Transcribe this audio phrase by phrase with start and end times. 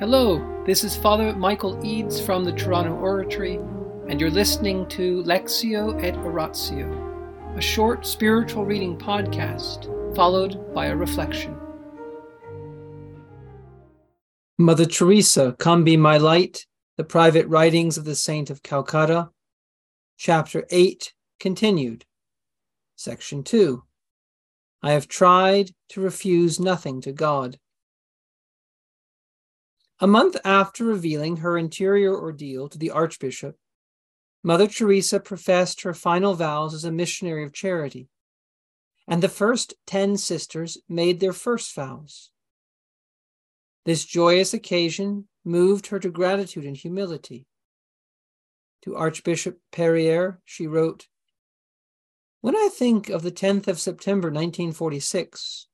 [0.00, 3.60] Hello, this is Father Michael Eades from the Toronto Oratory,
[4.08, 9.86] and you're listening to Lectio et Oratio, a short spiritual reading podcast
[10.16, 11.56] followed by a reflection.
[14.58, 16.66] Mother Teresa, Come Be My Light,
[16.96, 19.30] the Private Writings of the Saint of Calcutta,
[20.16, 22.04] Chapter 8, continued.
[22.96, 23.84] Section 2.
[24.82, 27.60] I have tried to refuse nothing to God.
[30.00, 33.56] A month after revealing her interior ordeal to the Archbishop,
[34.42, 38.08] Mother Teresa professed her final vows as a missionary of charity,
[39.06, 42.30] and the first ten sisters made their first vows.
[43.84, 47.46] This joyous occasion moved her to gratitude and humility.
[48.82, 51.06] To Archbishop Périer, she wrote,
[52.40, 55.68] When I think of the 10th of September 1946,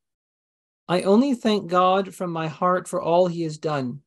[0.88, 4.02] I only thank God from my heart for all he has done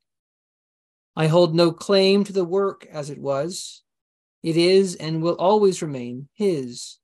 [1.15, 3.83] I hold no claim to the work as it was.
[4.41, 6.97] It is and will always remain His.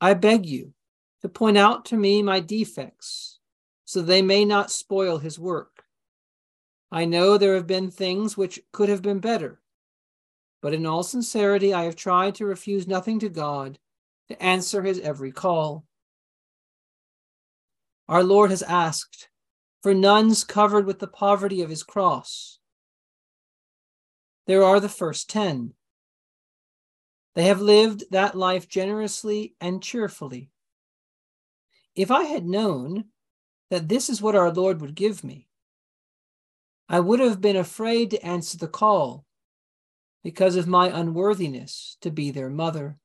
[0.00, 0.72] I beg you
[1.22, 3.38] to point out to me my defects
[3.84, 5.84] so they may not spoil His work.
[6.90, 9.60] I know there have been things which could have been better,
[10.60, 13.78] but in all sincerity I have tried to refuse nothing to God
[14.28, 15.84] to answer His every call.
[18.08, 19.28] Our Lord has asked,
[19.82, 22.58] for nuns covered with the poverty of his cross.
[24.46, 25.74] There are the first ten.
[27.34, 30.50] They have lived that life generously and cheerfully.
[31.94, 33.04] If I had known
[33.70, 35.46] that this is what our Lord would give me,
[36.88, 39.24] I would have been afraid to answer the call
[40.24, 42.98] because of my unworthiness to be their mother.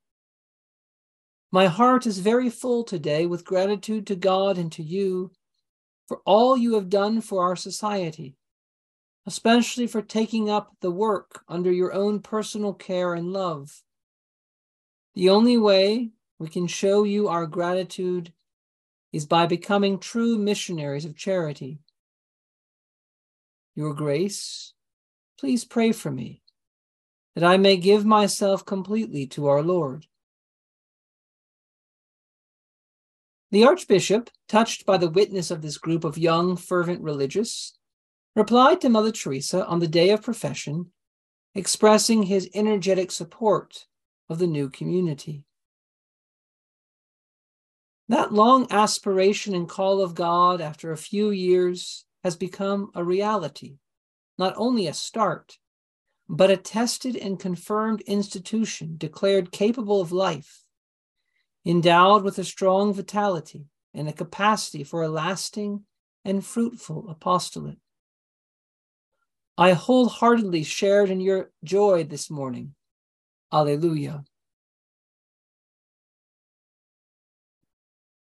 [1.51, 5.31] My heart is very full today with gratitude to God and to you
[6.07, 8.35] for all you have done for our society,
[9.25, 13.83] especially for taking up the work under your own personal care and love.
[15.15, 18.33] The only way we can show you our gratitude
[19.13, 21.79] is by becoming true missionaries of charity.
[23.75, 24.73] Your grace,
[25.39, 26.41] please pray for me
[27.33, 30.05] that I may give myself completely to our Lord.
[33.51, 37.77] The Archbishop, touched by the witness of this group of young, fervent religious,
[38.35, 40.91] replied to Mother Teresa on the day of profession,
[41.53, 43.85] expressing his energetic support
[44.29, 45.43] of the new community.
[48.09, 53.77] That long aspiration and call of God after a few years has become a reality,
[54.37, 55.57] not only a start,
[56.27, 60.64] but a tested and confirmed institution declared capable of life
[61.65, 65.85] endowed with a strong vitality and a capacity for a lasting
[66.23, 67.77] and fruitful apostolate.
[69.57, 72.75] I wholeheartedly shared in your joy this morning.
[73.53, 74.25] Alleluia.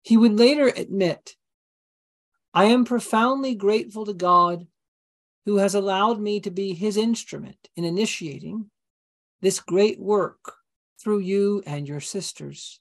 [0.03, 1.37] He would later admit,
[2.55, 4.66] I am profoundly grateful to God
[5.44, 8.70] who has allowed me to be his instrument in initiating
[9.43, 10.55] this great work
[10.99, 12.81] through you and your sisters.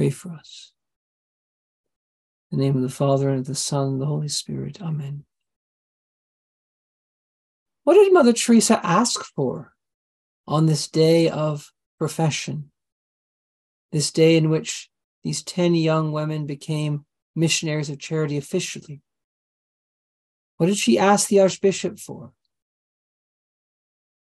[0.00, 0.72] Pray for us.
[2.50, 4.80] In the name of the Father, and of the Son, and the Holy Spirit.
[4.80, 5.24] Amen.
[7.84, 9.74] What did Mother Teresa ask for
[10.46, 12.70] on this day of profession?
[13.92, 14.88] This day in which
[15.22, 17.04] these 10 young women became
[17.36, 19.02] missionaries of charity officially.
[20.56, 22.32] What did she ask the Archbishop for?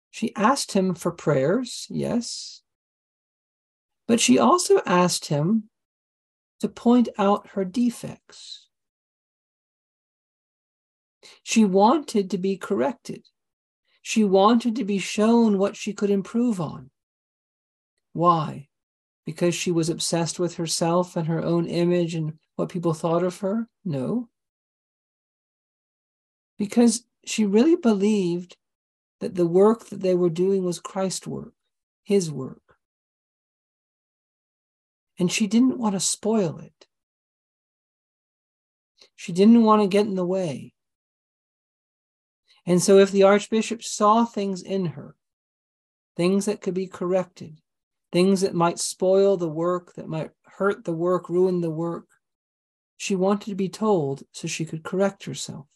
[0.09, 2.63] She asked him for prayers, yes.
[4.09, 5.69] But she also asked him
[6.61, 8.67] to point out her defects.
[11.43, 13.27] She wanted to be corrected.
[14.01, 16.89] She wanted to be shown what she could improve on.
[18.13, 18.69] Why?
[19.27, 23.37] Because she was obsessed with herself and her own image and what people thought of
[23.41, 23.67] her?
[23.85, 24.27] No.
[26.57, 28.57] Because she really believed
[29.19, 31.53] that the work that they were doing was Christ's work,
[32.01, 32.68] his work
[35.19, 36.87] and she didn't want to spoil it.
[39.15, 40.73] She didn't want to get in the way.
[42.65, 45.15] And so, if the Archbishop saw things in her,
[46.15, 47.59] things that could be corrected,
[48.11, 52.07] things that might spoil the work, that might hurt the work, ruin the work,
[52.97, 55.67] she wanted to be told so she could correct herself.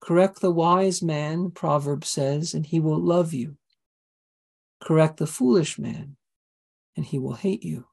[0.00, 3.56] Correct the wise man, Proverb says, and he will love you.
[4.80, 6.16] Correct the foolish man,
[6.96, 7.86] and he will hate you.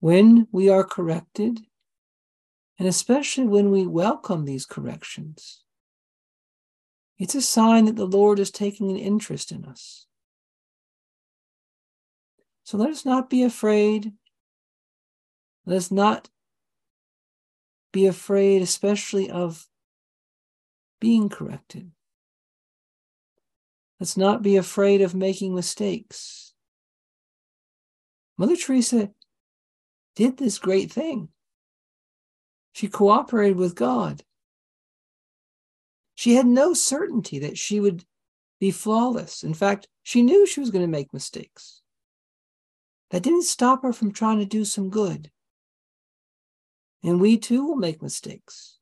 [0.00, 1.60] When we are corrected,
[2.78, 5.64] and especially when we welcome these corrections,
[7.18, 10.06] it's a sign that the Lord is taking an interest in us.
[12.62, 14.12] So let us not be afraid.
[15.66, 16.28] Let us not
[17.92, 19.66] be afraid, especially of
[21.00, 21.90] being corrected.
[24.00, 26.52] Let's not be afraid of making mistakes.
[28.36, 29.10] Mother Teresa
[30.14, 31.28] did this great thing.
[32.72, 34.22] She cooperated with God.
[36.14, 38.04] She had no certainty that she would
[38.60, 39.42] be flawless.
[39.42, 41.82] In fact, she knew she was going to make mistakes.
[43.10, 45.30] That didn't stop her from trying to do some good.
[47.02, 48.78] And we too will make mistakes.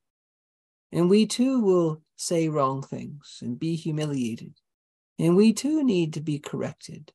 [0.93, 4.55] And we too will say wrong things and be humiliated.
[5.19, 7.13] And we too need to be corrected.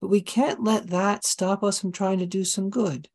[0.00, 3.08] But we can't let that stop us from trying to do some good.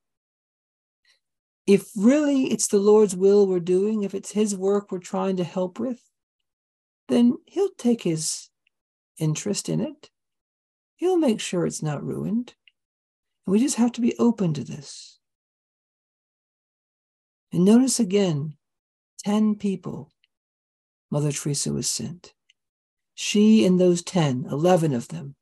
[1.66, 5.44] If really it's the Lord's will we're doing, if it's His work we're trying to
[5.44, 6.00] help with,
[7.08, 8.50] then He'll take His
[9.18, 10.10] interest in it.
[10.98, 12.54] He'll make sure it's not ruined.
[13.46, 15.20] And we just have to be open to this.
[17.52, 18.58] And notice again
[19.24, 20.12] 10 people
[21.10, 22.34] Mother Teresa was sent.
[23.16, 25.36] She and those 10, 11 of them,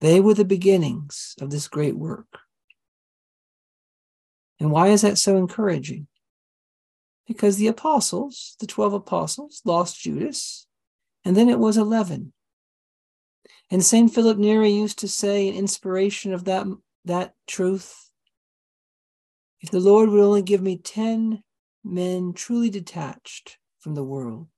[0.00, 2.38] they were the beginnings of this great work.
[4.58, 6.06] And why is that so encouraging?
[7.26, 10.66] Because the apostles, the 12 apostles, lost Judas,
[11.24, 12.32] and then it was 11.
[13.70, 14.12] And St.
[14.12, 16.66] Philip Neri used to say, in inspiration of that,
[17.04, 18.10] that truth,
[19.60, 21.42] if the Lord would only give me 10
[21.84, 24.48] men truly detached from the world,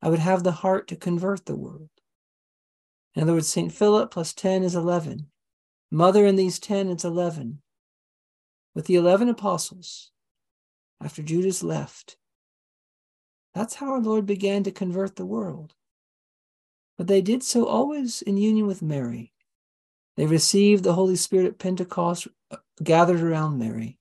[0.00, 1.90] I would have the heart to convert the world.
[3.14, 3.72] In other words, St.
[3.72, 5.30] Philip plus 10 is 11.
[5.90, 7.60] Mother in these 10 is 11.
[8.74, 10.12] With the 11 apostles,
[11.02, 12.16] after Judas left,
[13.54, 15.74] that's how our Lord began to convert the world.
[16.96, 19.32] But they did so always in union with Mary.
[20.16, 23.98] They received the Holy Spirit at Pentecost, uh, gathered around Mary.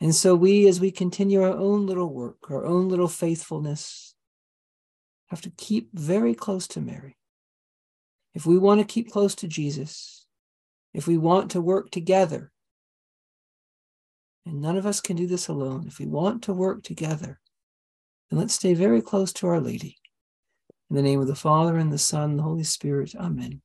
[0.00, 4.13] And so we, as we continue our own little work, our own little faithfulness,
[5.28, 7.16] have to keep very close to Mary.
[8.34, 10.26] If we want to keep close to Jesus,
[10.92, 12.52] if we want to work together,
[14.46, 17.40] and none of us can do this alone, if we want to work together,
[18.30, 19.98] then let's stay very close to Our Lady.
[20.90, 23.62] In the name of the Father, and the Son, and the Holy Spirit, Amen.